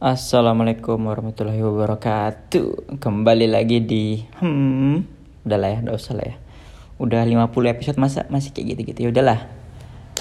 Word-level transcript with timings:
Assalamualaikum 0.00 0.96
warahmatullahi 0.96 1.60
wabarakatuh. 1.60 2.96
Kembali 3.04 3.44
lagi 3.52 3.84
di 3.84 4.24
Hmm. 4.40 5.04
Udah 5.44 5.60
lah 5.60 5.76
ya, 5.76 5.78
udah 5.84 5.92
usah 5.92 6.16
lah 6.16 6.24
ya. 6.24 6.36
Udah 6.96 7.20
50 7.20 7.68
episode 7.68 8.00
masa 8.00 8.24
masih 8.32 8.48
kayak 8.56 8.72
gitu-gitu? 8.72 9.04
Ya 9.04 9.08
udahlah 9.12 9.44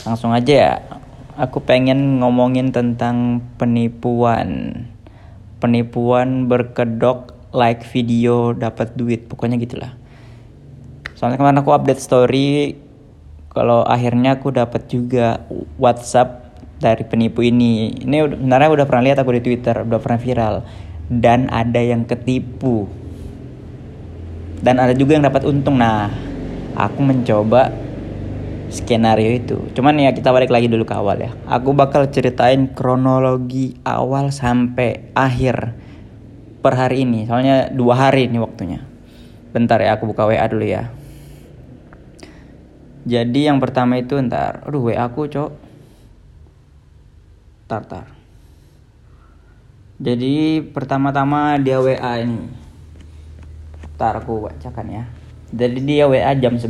Langsung 0.03 0.35
aja 0.35 0.51
ya. 0.51 0.73
Aku 1.39 1.63
pengen 1.63 2.19
ngomongin 2.19 2.75
tentang 2.75 3.39
penipuan. 3.55 4.83
Penipuan 5.63 6.51
berkedok 6.51 7.31
like 7.55 7.87
video 7.87 8.51
dapat 8.51 8.99
duit 8.99 9.31
Pokoknya 9.31 9.55
gitulah. 9.55 9.95
Soalnya 11.15 11.39
kemarin 11.39 11.63
aku 11.63 11.71
update 11.71 12.03
story 12.03 12.75
Kalau 13.55 13.87
akhirnya 13.87 14.43
aku 14.43 14.51
dapat 14.51 14.91
juga 14.91 15.47
WhatsApp 15.79 16.48
dari 16.79 17.03
penipu 17.03 17.43
ini. 17.43 17.91
Ini 17.91 18.39
sebenarnya 18.39 18.69
udah 18.71 18.85
pernah 18.87 19.03
lihat 19.11 19.19
aku 19.19 19.35
di 19.35 19.43
Twitter, 19.43 19.83
udah 19.83 19.99
pernah 19.99 20.19
viral. 20.19 20.55
Dan 21.11 21.51
ada 21.51 21.77
yang 21.83 22.07
ketipu. 22.07 22.87
Dan 24.63 24.79
ada 24.79 24.95
juga 24.95 25.19
yang 25.19 25.27
dapat 25.27 25.43
untung. 25.43 25.77
Nah, 25.77 26.09
aku 26.73 26.99
mencoba 27.03 27.69
skenario 28.71 29.35
itu. 29.35 29.57
Cuman 29.75 29.99
ya 29.99 30.15
kita 30.15 30.31
balik 30.31 30.49
lagi 30.49 30.71
dulu 30.71 30.87
ke 30.87 30.95
awal 30.95 31.19
ya. 31.19 31.31
Aku 31.51 31.75
bakal 31.75 32.07
ceritain 32.07 32.71
kronologi 32.71 33.75
awal 33.83 34.31
sampai 34.31 35.11
akhir 35.17 35.75
per 36.63 36.73
hari 36.77 37.03
ini. 37.03 37.27
Soalnya 37.27 37.67
dua 37.73 38.09
hari 38.09 38.31
ini 38.31 38.37
waktunya. 38.39 38.85
Bentar 39.49 39.81
ya, 39.81 39.97
aku 39.97 40.13
buka 40.13 40.29
WA 40.29 40.45
dulu 40.45 40.63
ya. 40.63 40.93
Jadi 43.09 43.49
yang 43.49 43.57
pertama 43.57 43.97
itu 43.97 44.19
ntar, 44.21 44.61
aduh 44.69 44.91
WA 44.91 45.01
aku 45.01 45.25
cok 45.25 45.68
Tartar. 47.69 48.09
Jadi 50.01 50.65
pertama-tama 50.73 51.53
dia 51.61 51.77
WA 51.77 52.25
ini. 52.25 52.49
Ntar 53.93 54.25
aku 54.25 54.49
bacakan 54.49 54.87
ya. 54.89 55.03
Jadi 55.53 55.77
dia 55.85 56.09
WA 56.09 56.33
jam 56.33 56.57
11. 56.57 56.65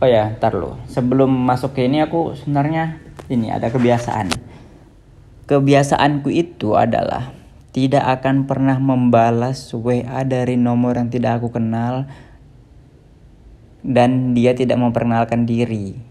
Oh 0.00 0.08
ya, 0.08 0.32
ntar 0.32 0.56
lo. 0.56 0.80
Sebelum 0.88 1.28
masuk 1.28 1.76
ke 1.76 1.84
ini 1.84 2.00
aku 2.00 2.32
sebenarnya 2.32 2.96
ini 3.28 3.52
ada 3.52 3.68
kebiasaan. 3.68 4.32
Kebiasaanku 5.44 6.32
itu 6.32 6.72
adalah 6.72 7.36
tidak 7.76 8.08
akan 8.18 8.48
pernah 8.48 8.80
membalas 8.80 9.68
WA 9.76 10.24
dari 10.24 10.56
nomor 10.56 10.96
yang 10.96 11.12
tidak 11.12 11.44
aku 11.44 11.52
kenal 11.52 12.08
dan 13.84 14.32
dia 14.32 14.56
tidak 14.56 14.80
memperkenalkan 14.80 15.44
diri 15.44 16.09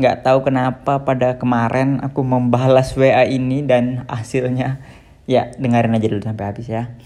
nggak 0.00 0.24
tahu 0.24 0.48
kenapa 0.48 1.04
pada 1.04 1.36
kemarin 1.36 2.00
aku 2.00 2.24
membalas 2.24 2.96
WA 2.96 3.28
ini 3.28 3.60
dan 3.60 4.08
hasilnya 4.08 4.80
ya 5.28 5.52
dengerin 5.60 5.94
aja 5.94 6.06
dulu 6.08 6.22
sampai 6.24 6.44
habis 6.48 6.66
ya. 6.66 6.96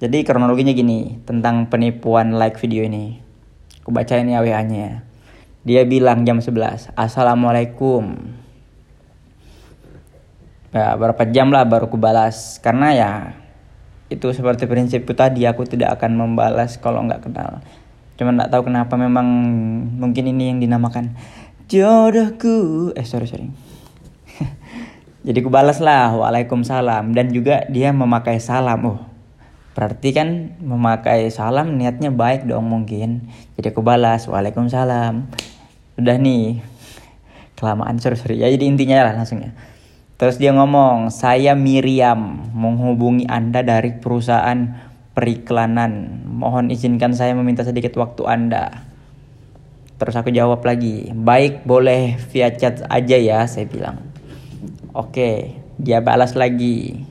Jadi 0.00 0.24
kronologinya 0.24 0.72
gini 0.72 1.20
tentang 1.28 1.68
penipuan 1.68 2.40
like 2.40 2.56
video 2.56 2.88
ini. 2.88 3.20
Aku 3.84 3.92
bacain 3.92 4.24
ya 4.30 4.40
WA-nya. 4.40 5.04
Dia 5.66 5.84
bilang 5.84 6.24
jam 6.24 6.40
11, 6.40 6.94
Assalamualaikum. 6.96 8.16
Ya, 10.72 10.94
berapa 10.94 11.28
jam 11.28 11.50
lah 11.50 11.66
baru 11.66 11.90
aku 11.90 11.98
balas. 11.98 12.62
Karena 12.62 12.94
ya 12.94 13.10
itu 14.08 14.30
seperti 14.32 14.64
prinsipku 14.64 15.12
tadi 15.12 15.44
aku 15.44 15.66
tidak 15.68 16.00
akan 16.00 16.16
membalas 16.16 16.80
kalau 16.80 17.04
nggak 17.04 17.28
kenal. 17.28 17.60
Cuman 18.16 18.38
nggak 18.38 18.50
tahu 18.54 18.70
kenapa 18.70 18.94
memang 18.94 19.26
mungkin 19.98 20.30
ini 20.30 20.54
yang 20.54 20.58
dinamakan 20.62 21.18
jodohku. 21.68 22.90
Eh 22.96 23.04
sorry 23.04 23.28
sorry. 23.28 23.52
Jadi 25.28 25.38
ku 25.44 25.52
balas 25.52 25.78
lah 25.84 26.16
waalaikumsalam. 26.16 27.12
Dan 27.12 27.30
juga 27.30 27.68
dia 27.68 27.92
memakai 27.92 28.40
salam. 28.40 28.80
Oh 28.96 29.00
berarti 29.78 30.10
kan 30.10 30.58
memakai 30.58 31.30
salam 31.30 31.78
niatnya 31.78 32.10
baik 32.10 32.48
dong 32.48 32.66
mungkin. 32.66 33.30
Jadi 33.60 33.70
aku 33.70 33.84
balas 33.84 34.26
waalaikumsalam. 34.26 35.28
Udah 36.00 36.16
nih. 36.16 36.64
Kelamaan 37.54 38.00
sorry 38.00 38.16
sorry. 38.16 38.40
Ya 38.40 38.48
jadi 38.48 38.64
intinya 38.64 39.04
lah 39.04 39.14
langsungnya 39.14 39.52
terus 40.18 40.34
dia 40.42 40.50
ngomong 40.50 41.14
saya 41.14 41.54
Miriam 41.54 42.50
menghubungi 42.50 43.30
anda 43.30 43.62
dari 43.62 43.94
perusahaan 44.02 44.74
periklanan. 45.14 46.26
Mohon 46.26 46.74
izinkan 46.74 47.14
saya 47.14 47.38
meminta 47.38 47.62
sedikit 47.62 47.94
waktu 47.94 48.26
anda 48.26 48.87
Terus 49.98 50.14
aku 50.14 50.30
jawab 50.30 50.62
lagi, 50.62 51.10
baik 51.10 51.66
boleh 51.66 52.14
via 52.30 52.54
chat 52.54 52.86
aja 52.86 53.18
ya, 53.18 53.42
saya 53.50 53.66
bilang. 53.66 53.98
Oke, 54.94 55.58
dia 55.74 55.98
balas 55.98 56.38
lagi. 56.38 57.02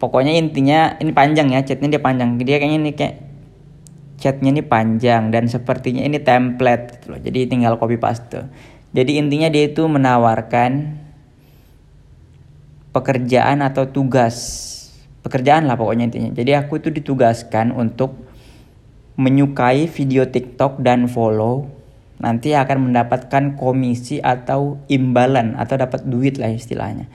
Pokoknya 0.00 0.32
intinya 0.32 0.96
ini 0.96 1.12
panjang 1.12 1.52
ya, 1.52 1.60
chatnya 1.60 1.92
dia 1.92 2.00
panjang. 2.00 2.40
Dia 2.40 2.56
kayaknya 2.56 2.78
ini 2.80 2.92
kayak 2.96 3.14
chatnya 4.16 4.56
ini 4.56 4.64
panjang 4.64 5.28
dan 5.28 5.44
sepertinya 5.44 6.00
ini 6.00 6.16
template 6.24 6.96
gitu 6.96 7.06
loh. 7.12 7.20
Jadi 7.20 7.52
tinggal 7.52 7.76
copy 7.76 8.00
paste. 8.00 8.48
Jadi 8.96 9.20
intinya 9.20 9.52
dia 9.52 9.68
itu 9.68 9.84
menawarkan 9.84 10.96
pekerjaan 12.96 13.60
atau 13.60 13.92
tugas. 13.92 14.36
Pekerjaan 15.20 15.68
lah 15.68 15.76
pokoknya 15.76 16.08
intinya. 16.08 16.30
Jadi 16.32 16.56
aku 16.56 16.80
itu 16.80 16.88
ditugaskan 16.88 17.76
untuk 17.76 18.33
menyukai 19.14 19.86
video 19.86 20.26
TikTok 20.26 20.82
dan 20.82 21.06
follow 21.06 21.70
nanti 22.18 22.54
akan 22.54 22.90
mendapatkan 22.90 23.58
komisi 23.58 24.22
atau 24.22 24.80
imbalan 24.88 25.58
atau 25.58 25.74
dapat 25.76 26.06
duit 26.06 26.38
lah 26.38 26.50
istilahnya. 26.50 27.10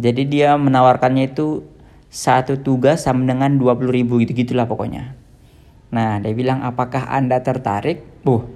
Jadi 0.00 0.22
dia 0.28 0.54
menawarkannya 0.56 1.34
itu 1.34 1.66
satu 2.10 2.60
tugas 2.60 3.04
sama 3.06 3.26
dengan 3.26 3.58
20 3.58 3.90
ribu 3.90 4.22
gitu 4.22 4.32
gitulah 4.32 4.64
pokoknya. 4.64 5.14
Nah 5.90 6.22
dia 6.22 6.32
bilang 6.32 6.62
apakah 6.62 7.10
anda 7.10 7.42
tertarik? 7.42 8.02
Buh, 8.22 8.46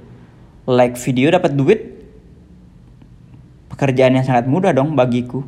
like 0.69 0.97
video 1.01 1.35
dapat 1.35 1.53
duit. 1.53 1.81
Pekerjaan 3.75 4.15
yang 4.15 4.27
sangat 4.27 4.47
mudah 4.47 4.71
dong 4.71 4.95
bagiku. 4.95 5.43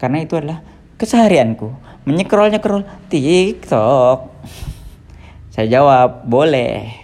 Karena 0.00 0.24
itu 0.24 0.40
adalah 0.40 0.64
keseharianku. 0.96 1.68
Menyekrol 2.08 2.48
nyekrol 2.48 2.88
TikTok. 3.12 4.18
Saya 5.50 5.66
jawab, 5.66 6.30
boleh. 6.30 6.94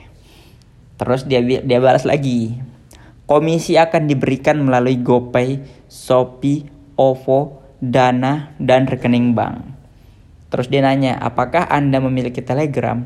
Terus 0.96 1.26
dia 1.26 1.42
dia 1.42 1.78
balas 1.82 2.06
lagi. 2.06 2.56
Komisi 3.26 3.74
akan 3.74 4.06
diberikan 4.06 4.62
melalui 4.62 5.02
GoPay, 5.02 5.58
Shopee, 5.90 6.62
OVO, 6.94 7.58
Dana, 7.82 8.54
dan 8.62 8.86
rekening 8.86 9.34
bank. 9.34 9.66
Terus 10.46 10.70
dia 10.70 10.78
nanya, 10.78 11.18
apakah 11.18 11.66
Anda 11.66 11.98
memiliki 11.98 12.38
Telegram? 12.38 13.02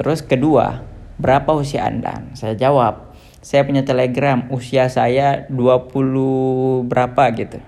Terus 0.00 0.24
kedua, 0.24 0.80
berapa 1.20 1.52
usia 1.52 1.84
Anda? 1.84 2.24
Saya 2.32 2.56
jawab, 2.56 3.12
saya 3.44 3.62
punya 3.68 3.84
Telegram, 3.84 4.48
usia 4.48 4.88
saya 4.88 5.44
20 5.52 6.88
berapa 6.88 7.22
gitu. 7.36 7.60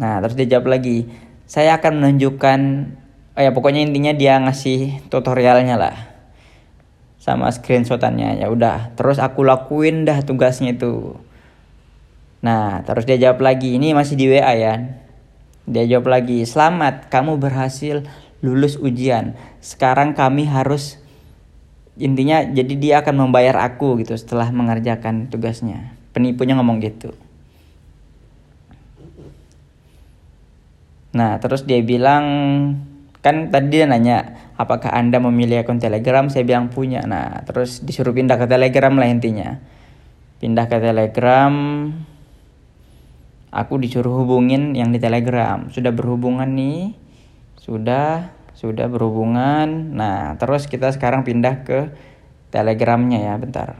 Nah, 0.00 0.24
terus 0.24 0.40
dia 0.40 0.56
jawab 0.56 0.72
lagi, 0.72 1.04
saya 1.44 1.76
akan 1.76 2.00
menunjukkan 2.00 2.60
oh 3.32 3.40
ya 3.40 3.50
pokoknya 3.52 3.84
intinya 3.84 4.12
dia 4.16 4.40
ngasih 4.40 5.08
tutorialnya 5.12 5.76
lah. 5.78 5.96
Sama 7.22 7.48
screenshotannya 7.48 8.42
ya 8.42 8.50
udah. 8.50 8.96
Terus 8.98 9.22
aku 9.22 9.46
lakuin 9.46 10.08
dah 10.08 10.20
tugasnya 10.26 10.74
itu. 10.74 11.14
Nah 12.42 12.82
terus 12.82 13.06
dia 13.06 13.16
jawab 13.16 13.44
lagi 13.44 13.78
ini 13.78 13.94
masih 13.94 14.18
di 14.18 14.26
WA 14.26 14.54
ya 14.58 15.02
dia 15.62 15.86
jawab 15.86 16.10
lagi 16.10 16.42
selamat 16.42 17.06
kamu 17.06 17.38
berhasil 17.38 18.02
lulus 18.42 18.74
ujian. 18.74 19.38
Sekarang 19.62 20.18
kami 20.18 20.50
harus 20.50 20.98
intinya 21.94 22.42
jadi 22.42 22.74
dia 22.74 22.94
akan 22.98 23.28
membayar 23.28 23.62
aku 23.62 24.02
gitu 24.02 24.18
setelah 24.18 24.50
mengerjakan 24.50 25.30
tugasnya. 25.30 25.94
Penipunya 26.10 26.58
ngomong 26.58 26.82
gitu. 26.82 27.14
Nah 31.14 31.38
terus 31.38 31.62
dia 31.62 31.78
bilang 31.78 32.24
kan 33.22 33.54
tadi 33.54 33.70
dia 33.70 33.86
nanya 33.86 34.50
apakah 34.58 34.90
anda 34.90 35.22
memilih 35.22 35.62
akun 35.62 35.78
telegram? 35.78 36.26
Saya 36.26 36.42
bilang 36.42 36.68
punya. 36.74 37.06
Nah 37.06 37.46
terus 37.46 37.78
disuruh 37.86 38.10
pindah 38.10 38.34
ke 38.34 38.46
telegram 38.50 38.98
lah 38.98 39.06
intinya. 39.06 39.62
Pindah 40.42 40.66
ke 40.66 40.76
telegram 40.82 41.54
aku 43.54 43.78
disuruh 43.78 44.26
hubungin 44.26 44.74
yang 44.74 44.90
di 44.90 44.98
telegram. 44.98 45.70
Sudah 45.70 45.94
berhubungan 45.94 46.50
nih? 46.50 46.98
Sudah 47.62 48.34
sudah 48.58 48.90
berhubungan. 48.90 49.94
Nah 49.94 50.34
terus 50.42 50.66
kita 50.66 50.90
sekarang 50.90 51.22
pindah 51.22 51.62
ke 51.62 51.94
telegramnya 52.50 53.22
ya 53.22 53.34
bentar. 53.38 53.78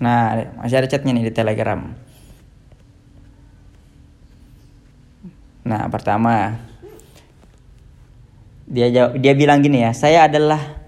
Nah 0.00 0.48
masih 0.64 0.80
ada 0.80 0.88
chatnya 0.88 1.12
nih 1.12 1.28
di 1.28 1.34
telegram 1.36 2.01
Nah, 5.62 5.86
pertama 5.90 6.58
dia 8.66 8.88
jawab, 8.90 9.18
dia 9.20 9.32
bilang 9.36 9.62
gini 9.62 9.84
ya, 9.84 9.92
saya 9.94 10.26
adalah 10.26 10.82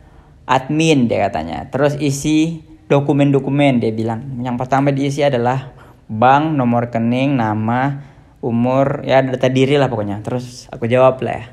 admin 0.48 1.06
dia 1.06 1.28
katanya. 1.28 1.68
Terus 1.70 1.94
isi 2.00 2.64
dokumen-dokumen 2.88 3.80
dia 3.80 3.92
bilang. 3.94 4.40
Yang 4.40 4.56
pertama 4.60 4.92
diisi 4.92 5.24
adalah 5.24 5.72
bank 6.08 6.52
nomor 6.52 6.90
rekening 6.90 7.40
nama 7.40 8.12
umur 8.44 9.00
ya 9.08 9.24
data 9.24 9.48
diri 9.48 9.80
lah 9.80 9.88
pokoknya. 9.88 10.20
Terus 10.20 10.68
aku 10.68 10.84
jawab 10.84 11.20
lah 11.24 11.34
ya. 11.40 11.46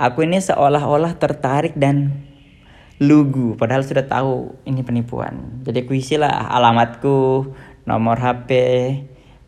Aku 0.00 0.24
ini 0.24 0.40
seolah-olah 0.40 1.20
tertarik 1.20 1.76
dan 1.76 2.24
lugu 3.00 3.56
padahal 3.56 3.84
sudah 3.84 4.04
tahu 4.04 4.52
ini 4.68 4.84
penipuan. 4.84 5.64
Jadi 5.64 5.84
aku 5.84 5.96
isi 5.96 6.20
lah 6.20 6.48
alamatku 6.52 7.48
nomor 7.88 8.16
HP 8.20 8.50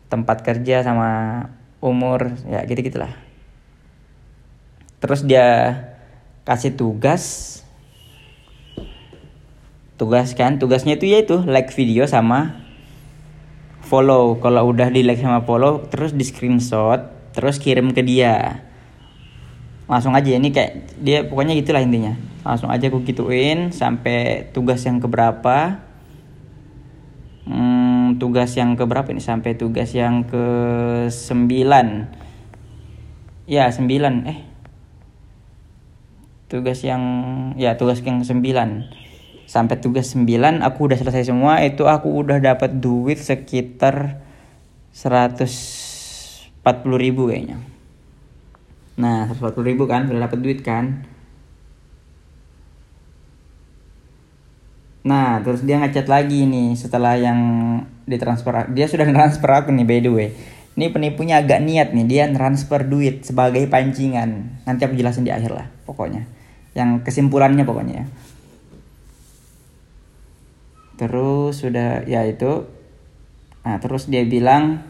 tempat 0.09 0.41
kerja 0.45 0.81
sama 0.85 1.41
umur 1.83 2.39
ya 2.47 2.63
gitu 2.63 2.79
gitulah 2.79 3.11
terus 5.03 5.27
dia 5.27 5.75
kasih 6.43 6.75
tugas. 6.75 7.59
Tugas 9.95 10.35
kan? 10.35 10.59
Tugasnya 10.59 10.99
itu 10.99 11.07
yaitu 11.07 11.39
like 11.47 11.71
video 11.71 12.03
sama 12.07 12.59
follow. 13.83 14.39
Kalau 14.43 14.71
udah 14.71 14.91
di 14.91 15.03
like 15.03 15.19
sama 15.19 15.43
follow 15.47 15.87
terus 15.87 16.11
di 16.11 16.23
screenshot 16.23 17.11
terus 17.31 17.59
kirim 17.59 17.95
ke 17.95 18.03
dia. 18.03 18.63
Langsung 19.87 20.15
aja 20.15 20.31
ini 20.31 20.51
kayak 20.51 20.99
dia 20.99 21.23
pokoknya 21.27 21.55
gitulah 21.55 21.83
intinya. 21.83 22.15
Langsung 22.43 22.71
aja 22.71 22.91
aku 22.91 23.07
gituin 23.07 23.71
sampai 23.71 24.51
tugas 24.51 24.83
yang 24.83 24.99
keberapa 24.99 25.79
tugas 28.19 28.53
yang 28.57 28.73
keberapa 28.73 29.09
ini? 29.13 29.21
Sampai 29.21 29.53
tugas 29.53 29.93
yang 29.93 30.25
ke 30.25 30.45
sembilan. 31.07 31.87
Ya 33.45 33.69
sembilan. 33.69 34.13
Eh. 34.27 34.39
Tugas 36.49 36.81
yang 36.85 37.03
ya 37.55 37.77
tugas 37.77 38.01
yang 38.01 38.25
sembilan. 38.25 39.01
Sampai 39.43 39.77
tugas 39.77 40.15
9 40.15 40.63
aku 40.63 40.89
udah 40.89 40.97
selesai 40.97 41.29
semua 41.29 41.61
itu 41.61 41.85
aku 41.85 42.25
udah 42.25 42.39
dapat 42.41 42.79
duit 42.79 43.19
sekitar 43.19 44.23
140 44.95 46.63
ribu 46.97 47.29
kayaknya. 47.29 47.59
Nah 48.97 49.29
140 49.29 49.69
ribu 49.69 49.83
kan 49.85 50.09
udah 50.09 50.25
dapat 50.25 50.39
duit 50.41 50.63
kan 50.65 51.12
nah 55.03 55.43
terus 55.43 55.67
dia 55.67 55.83
ngechat 55.83 56.07
lagi 56.07 56.47
nih 56.47 56.79
setelah 56.79 57.19
yang 57.19 57.39
ditransfer 58.07 58.71
dia 58.71 58.87
sudah 58.87 59.03
transfer 59.15 59.49
aku 59.51 59.71
nih 59.71 59.85
by 59.87 59.99
the 60.03 60.11
way. 60.11 60.29
Ini 60.73 60.89
penipunya 60.89 61.37
agak 61.37 61.61
niat 61.61 61.93
nih 61.93 62.05
dia 62.09 62.25
transfer 62.33 62.81
duit 62.81 63.21
sebagai 63.21 63.61
pancingan. 63.69 64.57
Nanti 64.65 64.81
aku 64.89 64.97
jelasin 64.97 65.21
di 65.21 65.29
akhir 65.29 65.53
lah 65.53 65.67
pokoknya. 65.85 66.25
Yang 66.73 67.05
kesimpulannya 67.05 67.61
pokoknya 67.61 67.93
ya. 68.01 68.05
Terus 70.97 71.61
sudah 71.61 72.01
ya 72.09 72.25
itu. 72.25 72.65
Nah 73.61 73.77
terus 73.77 74.09
dia 74.09 74.25
bilang 74.25 74.81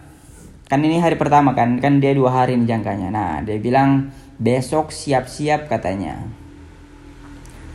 kan 0.72 0.80
ini 0.80 1.04
hari 1.04 1.20
pertama 1.20 1.52
kan 1.52 1.84
kan 1.84 2.00
dia 2.00 2.16
dua 2.16 2.32
hari 2.32 2.56
nih 2.56 2.80
jangkanya. 2.80 3.12
Nah 3.12 3.32
dia 3.44 3.60
bilang 3.60 4.16
besok 4.40 4.96
siap-siap 4.96 5.68
katanya 5.68 6.43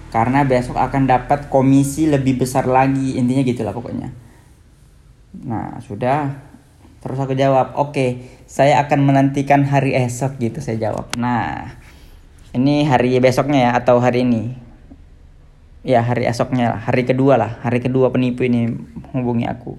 karena 0.09 0.45
besok 0.45 0.81
akan 0.81 1.05
dapat 1.05 1.53
komisi 1.53 2.09
lebih 2.09 2.41
besar 2.41 2.65
lagi. 2.65 3.17
Intinya 3.21 3.43
gitulah 3.45 3.75
pokoknya. 3.77 4.09
Nah 5.45 5.79
sudah. 5.85 6.49
Terus 6.99 7.19
aku 7.23 7.39
jawab 7.39 7.79
oke 7.79 7.95
okay, 7.95 8.11
saya 8.51 8.83
akan 8.83 9.07
menantikan 9.07 9.63
hari 9.63 9.95
esok 9.95 10.43
gitu 10.43 10.59
saya 10.59 10.91
jawab. 10.91 11.15
Nah 11.15 11.79
ini 12.57 12.83
hari 12.89 13.15
besoknya 13.23 13.71
ya 13.71 13.71
atau 13.79 14.01
hari 14.03 14.25
ini? 14.25 14.57
Ya 15.87 16.03
hari 16.03 16.27
esoknya 16.27 16.75
lah, 16.75 16.81
hari 16.83 17.07
kedua 17.07 17.39
lah, 17.39 17.63
hari 17.63 17.79
kedua 17.79 18.11
penipu 18.11 18.43
ini 18.45 18.73
hubungi 19.15 19.47
aku. 19.47 19.79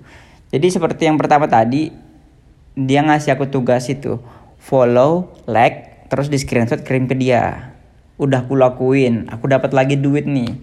Jadi 0.49 0.67
seperti 0.71 1.05
yang 1.05 1.19
pertama 1.19 1.45
tadi, 1.45 1.91
dia 2.73 3.03
ngasih 3.03 3.35
aku 3.37 3.51
tugas 3.51 3.85
itu, 3.91 4.17
follow, 4.57 5.29
like, 5.45 6.07
terus 6.09 6.31
di 6.31 6.39
screenshot 6.41 6.81
kirim 6.81 7.05
ke 7.05 7.13
dia. 7.13 7.68
Udah 8.19 8.43
aku 8.43 8.59
lakuin, 8.59 9.31
aku 9.31 9.47
dapat 9.47 9.71
lagi 9.71 9.95
duit 9.95 10.27
nih. 10.27 10.59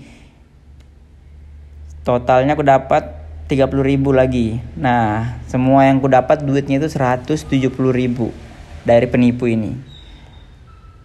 Totalnya 2.05 2.55
aku 2.55 2.63
dapat 2.63 3.17
30 3.49 3.83
ribu 3.83 4.13
lagi. 4.13 4.61
Nah, 4.77 5.41
semua 5.49 5.89
yang 5.89 5.99
aku 5.99 6.13
dapat 6.13 6.45
duitnya 6.45 6.79
itu 6.79 6.93
170 6.93 7.73
ribu 7.91 8.31
dari 8.85 9.09
penipu 9.09 9.49
ini. 9.49 9.73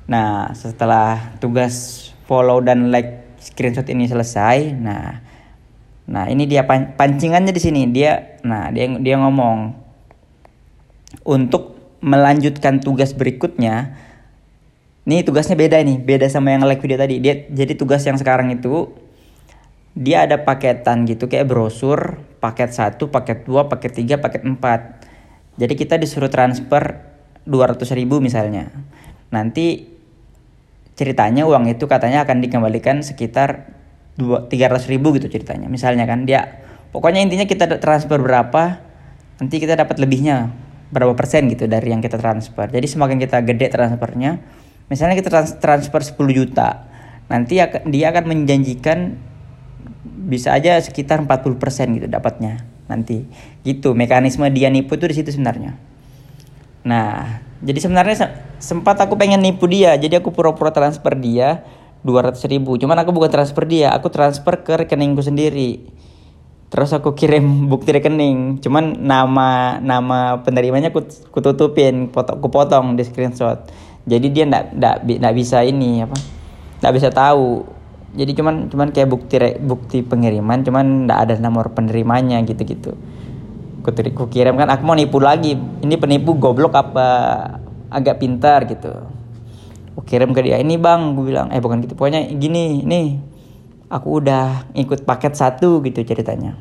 Nah, 0.05 0.51
setelah 0.51 1.39
tugas 1.39 2.11
follow 2.31 2.59
dan 2.59 2.91
like 2.91 3.21
screenshot 3.41 3.83
ini 3.89 4.05
selesai 4.05 4.71
nah 4.77 5.19
nah 6.05 6.29
ini 6.29 6.45
dia 6.45 6.63
pan 6.63 6.93
pancingannya 6.93 7.51
di 7.51 7.61
sini 7.61 7.81
dia 7.89 8.39
nah 8.45 8.69
dia 8.69 8.87
dia 9.01 9.15
ngomong 9.17 9.73
untuk 11.25 11.75
melanjutkan 11.99 12.79
tugas 12.79 13.11
berikutnya 13.17 13.97
ini 15.05 15.25
tugasnya 15.25 15.57
beda 15.57 15.81
nih. 15.81 15.97
Beda 15.97 16.29
sama 16.29 16.53
yang 16.53 16.61
like 16.65 16.81
video 16.81 16.97
tadi. 16.97 17.17
Dia 17.17 17.49
jadi 17.49 17.73
tugas 17.73 18.05
yang 18.05 18.21
sekarang 18.21 18.53
itu 18.53 18.93
dia 19.97 20.23
ada 20.23 20.39
paketan 20.45 21.03
gitu 21.03 21.27
kayak 21.27 21.51
brosur 21.51 22.21
paket 22.39 22.71
satu 22.71 23.11
paket 23.11 23.43
dua 23.43 23.67
paket 23.67 23.97
tiga 23.97 24.21
paket 24.21 24.45
empat. 24.45 25.03
Jadi 25.57 25.73
kita 25.75 25.99
disuruh 25.99 26.31
transfer 26.31 27.01
200 27.43 27.81
ribu 27.97 28.21
misalnya. 28.21 28.69
Nanti 29.33 29.89
ceritanya 30.95 31.49
uang 31.49 31.65
itu 31.73 31.89
katanya 31.89 32.23
akan 32.23 32.39
dikembalikan 32.39 33.01
sekitar 33.01 33.73
tiga 34.53 34.69
ratus 34.69 34.85
ribu 34.85 35.17
gitu 35.17 35.27
ceritanya 35.27 35.65
misalnya 35.65 36.05
kan. 36.05 36.29
Dia 36.29 36.61
pokoknya 36.93 37.25
intinya 37.25 37.49
kita 37.49 37.67
transfer 37.81 38.21
berapa 38.21 38.79
nanti 39.41 39.57
kita 39.57 39.73
dapat 39.73 39.97
lebihnya 39.97 40.53
berapa 40.93 41.17
persen 41.17 41.49
gitu 41.49 41.65
dari 41.65 41.89
yang 41.89 42.05
kita 42.05 42.21
transfer. 42.21 42.69
Jadi 42.69 42.85
semakin 42.85 43.17
kita 43.17 43.41
gede 43.41 43.73
transfernya 43.73 44.37
misalnya 44.91 45.15
kita 45.15 45.31
trans 45.31 45.55
transfer 45.63 46.03
10 46.03 46.19
juta 46.35 46.91
nanti 47.31 47.63
dia 47.87 48.05
akan 48.11 48.23
menjanjikan 48.27 49.15
bisa 50.03 50.51
aja 50.51 50.75
sekitar 50.83 51.23
40% 51.23 51.55
gitu 51.95 52.07
dapatnya 52.11 52.67
nanti. 52.91 53.23
Gitu 53.63 53.95
mekanisme 53.95 54.43
dia 54.51 54.67
nipu 54.67 54.99
itu 54.99 55.07
di 55.07 55.15
situ 55.15 55.31
sebenarnya. 55.31 55.79
Nah 56.83 57.39
jadi 57.63 57.79
sebenarnya 57.79 58.15
sempat 58.59 58.99
aku 58.99 59.15
pengen 59.15 59.39
nipu 59.39 59.71
dia 59.71 59.95
jadi 59.95 60.19
aku 60.19 60.35
pura-pura 60.35 60.75
transfer 60.75 61.15
dia 61.15 61.63
200 62.03 62.35
ribu. 62.51 62.75
Cuman 62.75 62.99
aku 62.99 63.15
bukan 63.15 63.31
transfer 63.31 63.63
dia 63.63 63.95
aku 63.95 64.11
transfer 64.11 64.59
ke 64.59 64.83
rekeningku 64.83 65.23
sendiri. 65.23 65.87
Terus 66.67 66.91
aku 66.91 67.15
kirim 67.15 67.47
bukti 67.71 67.95
rekening. 67.95 68.59
Cuman 68.59 68.99
nama 68.99 69.79
nama 69.79 70.43
penerimanya 70.43 70.91
aku, 70.91 71.07
aku 71.31 71.39
tutupin 71.39 72.11
aku 72.11 72.47
potong 72.51 72.99
di 72.99 73.07
screenshot 73.07 73.71
jadi 74.05 74.27
dia 74.29 74.43
ndak 74.49 74.63
ndak 74.77 74.95
ndak 75.05 75.33
bisa 75.37 75.61
ini 75.65 76.05
apa 76.05 76.17
ndak 76.81 76.93
bisa 76.97 77.09
tahu. 77.13 77.65
Jadi 78.11 78.35
cuman 78.35 78.67
cuman 78.67 78.91
kayak 78.91 79.07
bukti 79.07 79.39
bukti 79.63 79.97
pengiriman 80.03 80.67
cuman 80.67 81.07
ndak 81.07 81.19
ada 81.29 81.33
nomor 81.39 81.71
penerimanya 81.71 82.43
gitu 82.43 82.67
gitu 82.67 82.91
ku 83.81 84.29
kirim 84.29 84.55
kan 84.55 84.69
aku 84.69 84.85
mau 84.85 84.93
nipu 84.93 85.17
lagi. 85.17 85.57
Ini 85.57 85.95
penipu 85.97 86.37
goblok 86.37 86.77
apa 86.77 87.07
agak 87.89 88.21
pintar 88.21 88.69
gitu. 88.69 88.93
Aku 89.91 90.05
kirim 90.05 90.31
ke 90.31 90.45
dia 90.45 90.61
ini 90.61 90.77
bang 90.77 91.17
gue 91.17 91.25
bilang. 91.33 91.49
Eh 91.49 91.59
bukan 91.59 91.81
gitu. 91.83 91.97
Pokoknya 91.97 92.29
gini 92.37 92.85
nih 92.85 93.17
aku 93.89 94.21
udah 94.21 94.71
ikut 94.77 95.03
paket 95.03 95.33
satu 95.35 95.81
gitu 95.83 96.05
ceritanya. 96.05 96.55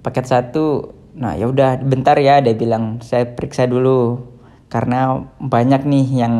Paket 0.00 0.24
satu. 0.30 0.94
Nah 1.18 1.36
ya 1.36 1.50
udah 1.50 1.82
bentar 1.82 2.16
ya 2.16 2.40
dia 2.40 2.56
bilang 2.56 3.02
saya 3.04 3.28
periksa 3.28 3.68
dulu 3.68 4.31
karena 4.72 5.20
banyak 5.36 5.84
nih 5.84 6.24
yang 6.24 6.34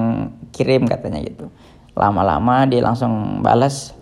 kirim 0.57 0.89
katanya 0.89 1.21
gitu. 1.21 1.53
Lama-lama 1.93 2.65
dia 2.65 2.81
langsung 2.81 3.45
balas 3.45 3.93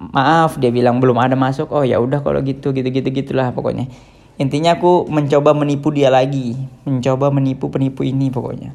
maaf 0.00 0.56
dia 0.56 0.72
bilang 0.72 1.04
belum 1.04 1.20
ada 1.20 1.36
masuk. 1.36 1.68
Oh 1.68 1.84
ya 1.84 2.00
udah 2.00 2.24
kalau 2.24 2.40
gitu 2.40 2.72
gitu 2.72 2.88
gitu 2.88 3.08
gitulah 3.12 3.52
pokoknya. 3.52 3.92
Intinya 4.40 4.80
aku 4.80 5.04
mencoba 5.12 5.52
menipu 5.52 5.92
dia 5.92 6.08
lagi 6.08 6.56
mencoba 6.88 7.28
menipu 7.28 7.68
penipu 7.68 8.08
ini 8.08 8.32
pokoknya. 8.32 8.72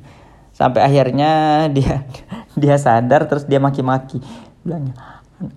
Sampai 0.54 0.86
akhirnya 0.86 1.32
dia 1.76 2.06
dia 2.54 2.78
sadar 2.78 3.26
terus 3.26 3.50
dia 3.50 3.58
maki-maki. 3.58 4.22
Bilangnya 4.62 4.94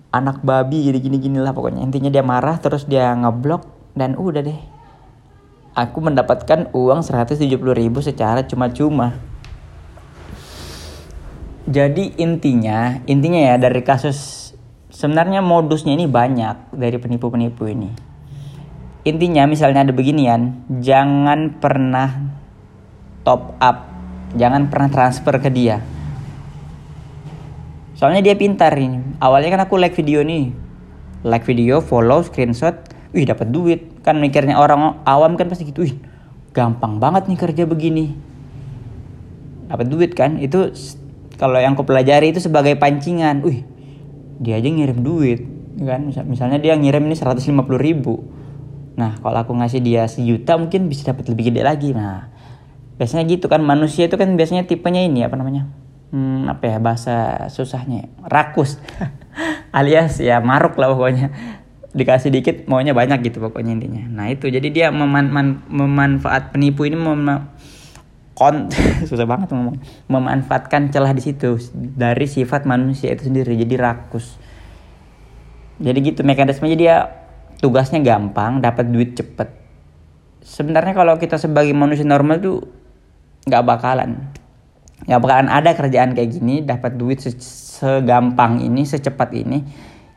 anak 0.09 0.41
babi 0.41 0.89
gini 0.89 0.97
gini 0.97 1.17
gini 1.21 1.37
lah 1.37 1.53
pokoknya. 1.53 1.85
Intinya 1.85 2.09
dia 2.09 2.25
marah 2.25 2.57
terus 2.57 2.89
dia 2.89 3.13
ngeblok 3.13 3.93
dan 3.93 4.17
udah 4.17 4.41
deh. 4.41 4.59
Aku 5.77 6.01
mendapatkan 6.01 6.73
uang 6.73 7.05
170 7.05 7.53
ribu 7.53 8.01
secara 8.01 8.41
cuma-cuma 8.49 9.13
jadi 11.67 12.15
intinya 12.15 13.03
intinya 13.03 13.53
ya 13.53 13.55
dari 13.59 13.83
kasus 13.83 14.47
sebenarnya 14.87 15.43
modusnya 15.43 15.93
ini 15.93 16.07
banyak 16.07 16.71
dari 16.71 16.95
penipu-penipu 16.95 17.67
ini. 17.67 17.91
Intinya 19.03 19.43
misalnya 19.47 19.83
ada 19.83 19.91
beginian 19.91 20.63
jangan 20.79 21.59
pernah 21.59 22.37
top 23.27 23.59
up. 23.59 23.83
Jangan 24.35 24.71
pernah 24.71 24.87
transfer 24.91 25.35
ke 25.43 25.51
dia. 25.51 25.83
Soalnya 27.99 28.23
dia 28.23 28.35
pintar 28.39 28.71
ini. 28.75 29.19
Awalnya 29.19 29.59
kan 29.59 29.61
aku 29.67 29.75
like 29.75 29.95
video 29.95 30.23
nih. 30.23 30.51
Like 31.27 31.43
video 31.43 31.83
follow 31.83 32.23
screenshot. 32.23 32.75
Wih 33.11 33.27
dapat 33.27 33.51
duit. 33.51 34.03
Kan 34.03 34.23
mikirnya 34.23 34.55
orang 34.55 35.03
awam 35.03 35.35
kan 35.35 35.51
pasti 35.51 35.67
gitu. 35.67 35.83
Wih 35.83 35.95
gampang 36.55 36.99
banget 36.99 37.27
nih 37.27 37.39
kerja 37.39 37.63
begini. 37.67 38.15
Dapat 39.67 39.87
duit 39.91 40.11
kan? 40.15 40.39
Itu 40.39 40.71
kalau 41.37 41.61
yang 41.61 41.77
aku 41.77 41.85
pelajari 41.85 42.33
itu 42.33 42.41
sebagai 42.41 42.75
pancingan 42.75 43.45
wih 43.45 43.63
dia 44.37 44.57
aja 44.57 44.69
ngirim 44.69 45.01
duit 45.01 45.57
kan? 45.85 46.09
Misalnya 46.25 46.57
dia 46.57 46.73
ngirim 46.73 47.05
ini 47.05 47.13
150 47.13 47.53
ribu. 47.77 48.25
Nah 48.97 49.21
kalau 49.21 49.37
aku 49.45 49.53
ngasih 49.53 49.83
dia 49.83 50.09
sejuta 50.09 50.57
mungkin 50.57 50.89
bisa 50.89 51.13
dapat 51.13 51.29
lebih 51.29 51.53
gede 51.53 51.61
lagi. 51.61 51.93
Nah 51.93 52.31
biasanya 52.97 53.29
gitu 53.29 53.45
kan. 53.45 53.61
Manusia 53.61 54.09
itu 54.09 54.17
kan 54.17 54.33
biasanya 54.33 54.65
tipenya 54.65 55.05
ini 55.05 55.21
apa 55.21 55.37
namanya? 55.37 55.69
Hmm, 56.09 56.47
apa 56.49 56.63
ya 56.65 56.77
bahasa 56.81 57.45
susahnya 57.51 58.09
rakus. 58.25 58.81
Alias 59.77 60.17
ya 60.17 60.41
maruk 60.41 60.79
lah 60.81 60.89
pokoknya. 60.95 61.29
Dikasih 61.93 62.29
dikit 62.29 62.65
maunya 62.69 62.93
banyak 62.93 63.21
gitu 63.29 63.37
pokoknya 63.41 63.77
intinya. 63.77 64.03
Nah 64.09 64.25
itu. 64.33 64.49
Jadi 64.49 64.73
dia 64.73 64.89
meman 64.89 65.29
man 65.29 65.61
memanfaat 65.69 66.53
penipu 66.53 66.89
ini 66.89 66.97
mem 66.97 67.53
kon 68.37 68.69
susah 69.09 69.25
banget 69.25 69.49
ngomong. 69.49 69.81
Memanfaatkan 70.05 70.93
celah 70.93 71.17
di 71.17 71.25
situ 71.25 71.57
dari 71.73 72.29
sifat 72.29 72.69
manusia 72.69 73.09
itu 73.09 73.25
sendiri 73.25 73.57
jadi 73.57 73.75
rakus. 73.81 74.37
Jadi 75.81 75.97
gitu 76.05 76.21
mekanismenya 76.21 76.77
dia 76.77 76.95
tugasnya 77.57 77.97
gampang 78.05 78.61
dapat 78.61 78.93
duit 78.93 79.17
cepet. 79.17 79.49
Sebenarnya 80.45 80.93
kalau 80.93 81.17
kita 81.17 81.41
sebagai 81.41 81.73
manusia 81.73 82.05
normal 82.05 82.37
tuh 82.37 82.61
nggak 83.49 83.63
bakalan. 83.65 84.29
Nggak 85.09 85.21
bakalan 85.25 85.49
ada 85.49 85.73
kerjaan 85.73 86.13
kayak 86.13 86.29
gini 86.29 86.61
dapat 86.61 86.93
duit 86.93 87.25
segampang 87.25 88.61
ini 88.61 88.85
secepat 88.85 89.33
ini 89.33 89.65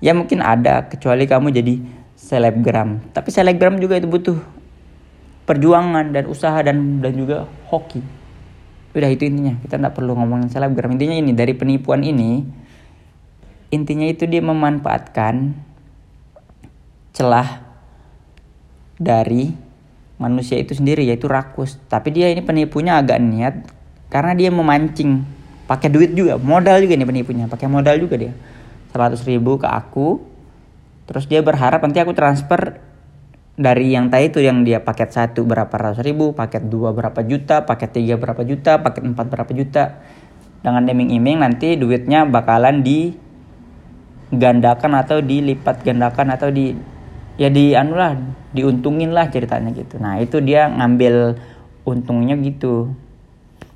ya 0.00 0.16
mungkin 0.16 0.40
ada 0.40 0.88
kecuali 0.88 1.28
kamu 1.28 1.52
jadi 1.52 1.74
selebgram. 2.16 3.12
Tapi 3.12 3.28
selebgram 3.32 3.76
juga 3.80 4.00
itu 4.00 4.08
butuh 4.08 4.59
perjuangan 5.48 6.12
dan 6.12 6.24
usaha 6.28 6.56
dan 6.60 7.02
dan 7.02 7.12
juga 7.16 7.48
hoki. 7.68 8.02
Udah 8.90 9.10
itu 9.10 9.26
intinya 9.26 9.54
kita 9.62 9.78
nggak 9.78 9.94
perlu 9.94 10.18
ngomongin 10.18 10.50
selebgram. 10.50 10.94
Intinya 10.94 11.16
ini 11.16 11.32
dari 11.34 11.54
penipuan 11.54 12.02
ini 12.02 12.42
intinya 13.70 14.06
itu 14.06 14.26
dia 14.26 14.42
memanfaatkan 14.42 15.54
celah 17.14 17.62
dari 18.98 19.54
manusia 20.20 20.58
itu 20.58 20.74
sendiri 20.74 21.06
yaitu 21.06 21.30
rakus. 21.30 21.78
Tapi 21.86 22.10
dia 22.10 22.28
ini 22.28 22.42
penipunya 22.42 22.98
agak 22.98 23.18
niat 23.22 23.54
karena 24.10 24.34
dia 24.34 24.50
memancing. 24.50 25.22
Pakai 25.70 25.86
duit 25.86 26.10
juga 26.18 26.34
modal 26.34 26.82
juga 26.82 26.98
nih 26.98 27.06
penipunya. 27.06 27.44
Pakai 27.46 27.70
modal 27.70 27.96
juga 28.02 28.18
dia. 28.18 28.34
100 28.90 29.22
ribu 29.30 29.54
ke 29.54 29.70
aku 29.70 30.18
terus 31.06 31.26
dia 31.26 31.42
berharap 31.42 31.82
nanti 31.82 31.98
aku 32.02 32.14
transfer 32.14 32.78
dari 33.60 33.92
yang 33.92 34.08
tadi 34.08 34.32
itu 34.32 34.40
yang 34.40 34.64
dia 34.64 34.80
paket 34.80 35.12
satu 35.12 35.44
berapa 35.44 35.68
ratus 35.68 36.00
ribu 36.00 36.32
paket 36.32 36.72
dua 36.72 36.96
berapa 36.96 37.20
juta 37.20 37.68
paket 37.68 37.92
tiga 37.92 38.16
berapa 38.16 38.40
juta 38.40 38.80
paket 38.80 39.04
empat 39.04 39.28
berapa 39.28 39.52
juta. 39.52 40.00
Dengan 40.64 40.88
iming-iming 40.88 41.44
nanti 41.44 41.76
duitnya 41.76 42.24
bakalan 42.24 42.80
digandakan 42.84 44.92
atau 44.96 45.20
dilipat 45.20 45.84
gandakan 45.84 46.32
atau 46.32 46.48
di 46.48 46.72
ya 47.36 47.52
di 47.52 47.76
anu 47.76 48.00
lah 48.00 48.16
diuntungin 48.56 49.12
lah 49.12 49.28
ceritanya 49.28 49.76
gitu. 49.76 50.00
Nah 50.00 50.16
itu 50.24 50.40
dia 50.40 50.64
ngambil 50.68 51.36
untungnya 51.84 52.40
gitu. 52.40 52.96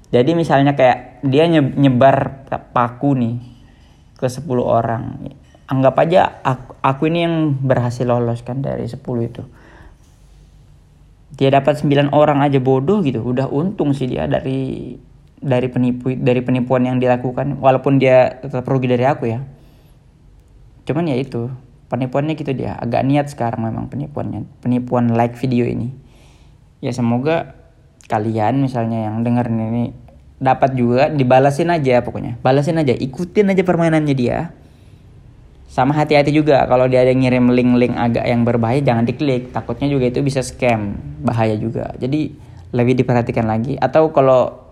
Jadi 0.08 0.32
misalnya 0.32 0.72
kayak 0.72 1.20
dia 1.28 1.44
nyebar 1.52 2.48
paku 2.72 3.20
nih 3.20 3.36
ke 4.16 4.24
10 4.28 4.48
orang. 4.64 5.28
Anggap 5.64 5.96
aja 6.04 6.44
aku, 6.44 6.76
aku 6.84 7.08
ini 7.08 7.24
yang 7.24 7.56
berhasil 7.56 8.04
lolos 8.04 8.44
kan 8.44 8.60
dari 8.60 8.84
10 8.88 9.00
itu 9.24 9.44
dia 11.34 11.50
dapat 11.50 11.82
9 11.82 12.14
orang 12.14 12.42
aja 12.42 12.62
bodoh 12.62 13.02
gitu. 13.02 13.22
Udah 13.22 13.50
untung 13.50 13.90
sih 13.94 14.06
dia 14.06 14.30
dari 14.30 14.94
dari 15.44 15.68
penipu 15.68 16.14
dari 16.14 16.40
penipuan 16.40 16.86
yang 16.86 16.96
dilakukan. 17.02 17.58
Walaupun 17.58 17.98
dia 17.98 18.38
tetap 18.38 18.64
rugi 18.66 18.86
dari 18.90 19.04
aku 19.04 19.24
ya. 19.28 19.42
Cuman 20.86 21.10
ya 21.10 21.16
itu 21.18 21.50
penipuannya 21.90 22.34
gitu 22.38 22.54
dia. 22.54 22.78
Agak 22.78 23.02
niat 23.02 23.26
sekarang 23.30 23.66
memang 23.66 23.90
penipuannya. 23.90 24.46
Penipuan 24.62 25.12
like 25.12 25.34
video 25.36 25.66
ini. 25.66 25.90
Ya 26.78 26.94
semoga 26.94 27.56
kalian 28.06 28.60
misalnya 28.60 29.10
yang 29.10 29.26
dengerin 29.26 29.58
ini 29.58 29.84
dapat 30.38 30.78
juga. 30.78 31.10
Dibalasin 31.10 31.74
aja 31.74 32.00
pokoknya. 32.00 32.38
Balasin 32.40 32.78
aja. 32.78 32.94
Ikutin 32.94 33.50
aja 33.50 33.62
permainannya 33.66 34.14
dia 34.14 34.54
sama 35.68 35.90
hati-hati 35.97 36.30
juga 36.30 36.68
kalau 36.71 36.87
dia 36.87 37.02
ada 37.02 37.11
ngirim 37.11 37.50
link-link 37.50 37.99
agak 37.99 38.25
yang 38.28 38.47
berbahaya 38.47 38.78
jangan 38.78 39.02
diklik. 39.09 39.50
Takutnya 39.50 39.90
juga 39.90 40.06
itu 40.06 40.23
bisa 40.23 40.38
scam 40.44 40.94
bahaya 41.25 41.59
juga. 41.59 41.90
Jadi 41.99 42.30
lebih 42.75 42.94
diperhatikan 42.99 43.47
lagi. 43.47 43.75
Atau 43.78 44.14
kalau 44.14 44.64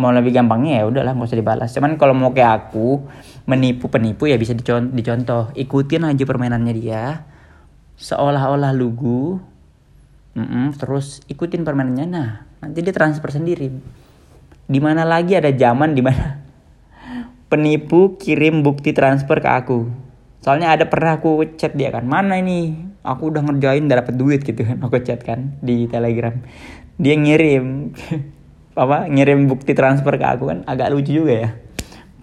mau 0.00 0.08
lebih 0.08 0.32
gampangnya 0.32 0.80
ya 0.80 0.84
udahlah 0.88 1.12
nggak 1.12 1.28
usah 1.28 1.40
dibalas. 1.40 1.70
Cuman 1.76 2.00
kalau 2.00 2.16
mau 2.16 2.32
kayak 2.32 2.72
aku 2.72 3.04
menipu 3.44 3.92
penipu 3.92 4.24
ya 4.32 4.40
bisa 4.40 4.56
dicontoh, 4.56 5.52
ikutin 5.52 6.08
aja 6.08 6.24
permainannya 6.24 6.72
dia. 6.72 7.28
Seolah-olah 8.00 8.72
lugu. 8.72 9.40
Mm 10.32 10.46
-mm, 10.46 10.66
terus 10.80 11.20
ikutin 11.28 11.68
permainannya. 11.68 12.06
Nah 12.08 12.28
nanti 12.64 12.80
dia 12.80 12.96
transfer 12.96 13.28
sendiri. 13.28 13.68
Di 14.70 14.80
mana 14.80 15.04
lagi 15.04 15.36
ada 15.36 15.52
zaman 15.52 15.92
di 15.92 16.00
mana 16.00 16.40
penipu 17.52 18.16
kirim 18.16 18.64
bukti 18.64 18.96
transfer 18.96 19.36
ke 19.36 19.50
aku. 19.52 20.09
Soalnya 20.40 20.72
ada 20.72 20.88
pernah 20.88 21.20
aku 21.20 21.44
chat 21.60 21.76
dia 21.76 21.92
kan, 21.92 22.08
mana 22.08 22.40
ini? 22.40 22.88
Aku 23.04 23.28
udah 23.28 23.44
ngerjain 23.44 23.88
dapat 23.88 24.16
duit 24.16 24.40
gitu 24.40 24.64
kan, 24.64 24.80
aku 24.80 25.00
chat 25.04 25.20
kan 25.20 25.60
di 25.60 25.84
Telegram. 25.84 26.32
Dia 26.96 27.14
ngirim 27.16 27.92
apa? 28.82 29.04
Ngirim 29.04 29.44
bukti 29.48 29.76
transfer 29.76 30.16
ke 30.16 30.24
aku 30.24 30.48
kan, 30.48 30.58
agak 30.64 30.88
lucu 30.92 31.20
juga 31.20 31.34
ya. 31.36 31.50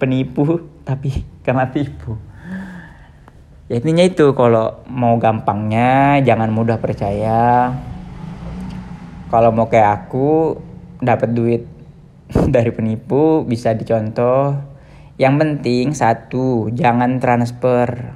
Penipu 0.01 0.65
tapi 0.81 1.13
karena 1.45 1.69
tipu. 1.69 2.17
Ya 3.67 3.83
intinya 3.83 4.05
itu 4.07 4.31
kalau 4.31 4.81
mau 4.89 5.19
gampangnya 5.21 6.17
jangan 6.25 6.49
mudah 6.49 6.81
percaya. 6.81 7.69
Kalau 9.27 9.51
mau 9.51 9.67
kayak 9.67 10.07
aku 10.07 10.55
dapat 11.03 11.35
duit 11.37 11.67
dari 12.55 12.73
penipu 12.73 13.45
bisa 13.45 13.77
dicontoh. 13.77 14.76
Yang 15.17 15.33
penting 15.41 15.85
satu, 15.97 16.69
jangan 16.69 17.17
transfer. 17.17 18.13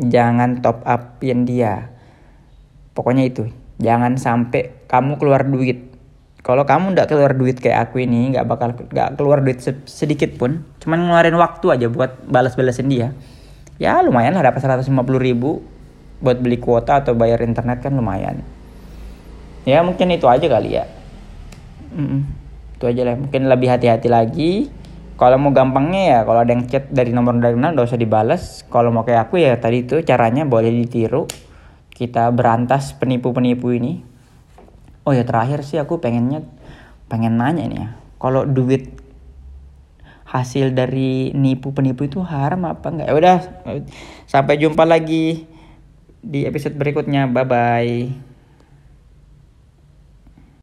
Jangan 0.00 0.64
top 0.64 0.80
up 0.88 1.20
upin 1.20 1.44
dia. 1.44 1.92
Pokoknya 2.96 3.28
itu, 3.28 3.52
jangan 3.78 4.16
sampai 4.16 4.88
kamu 4.88 5.20
keluar 5.20 5.44
duit. 5.44 5.92
Kalau 6.42 6.66
kamu 6.66 6.96
nggak 6.96 7.08
keluar 7.12 7.36
duit 7.36 7.60
kayak 7.60 7.88
aku 7.88 8.02
ini, 8.02 8.34
nggak 8.34 8.48
bakal 8.48 8.74
nggak 8.74 9.14
keluar 9.14 9.44
duit 9.44 9.62
sedikit 9.86 10.34
pun, 10.34 10.66
cuman 10.82 11.06
ngeluarin 11.06 11.38
waktu 11.38 11.66
aja 11.70 11.86
buat 11.86 12.26
balas-balasin 12.26 12.90
dia. 12.90 13.14
Ya 13.78 14.02
lumayan 14.02 14.34
lah 14.34 14.50
dapat 14.50 14.64
150 14.64 14.90
ribu 15.22 15.62
buat 16.18 16.42
beli 16.42 16.58
kuota 16.58 16.98
atau 16.98 17.14
bayar 17.14 17.44
internet 17.46 17.78
kan 17.84 17.94
lumayan. 17.94 18.42
Ya 19.62 19.86
mungkin 19.86 20.10
itu 20.10 20.26
aja 20.26 20.48
kali 20.50 20.82
ya. 20.82 20.84
Mm 21.94 22.06
-mm 22.08 22.42
itu 22.82 22.90
aja 22.90 23.02
lah 23.06 23.14
mungkin 23.14 23.46
lebih 23.46 23.70
hati-hati 23.70 24.10
lagi 24.10 24.66
kalau 25.22 25.38
mau 25.38 25.54
gampangnya 25.54 26.02
ya 26.02 26.20
kalau 26.26 26.42
ada 26.42 26.50
yang 26.50 26.66
chat 26.66 26.90
dari 26.90 27.14
nomor 27.14 27.38
mana 27.38 27.70
gak 27.78 27.94
usah 27.94 28.00
dibalas 28.02 28.66
kalau 28.66 28.90
mau 28.90 29.06
kayak 29.06 29.30
aku 29.30 29.38
ya 29.38 29.54
tadi 29.54 29.86
itu 29.86 30.02
caranya 30.02 30.42
boleh 30.42 30.74
ditiru. 30.82 31.30
Kita 31.94 32.26
berantas 32.34 32.90
penipu-penipu 32.98 33.70
ini. 33.70 34.02
Oh 35.06 35.14
ya 35.14 35.22
terakhir 35.22 35.62
sih 35.62 35.78
aku 35.78 36.02
pengennya 36.02 36.42
pengen 37.06 37.38
nanya 37.38 37.70
nih 37.70 37.78
ya. 37.78 37.88
Kalau 38.18 38.42
duit 38.42 38.98
hasil 40.26 40.74
dari 40.74 41.30
nipu 41.38 41.70
penipu 41.70 42.02
itu 42.02 42.18
haram 42.18 42.66
apa 42.66 42.90
enggak 42.90 43.06
ya 43.06 43.14
udah 43.14 43.36
sampai 44.26 44.58
jumpa 44.58 44.82
lagi 44.82 45.46
di 46.18 46.50
episode 46.50 46.74
berikutnya. 46.74 47.30
Bye 47.30 47.46
bye 47.46 48.31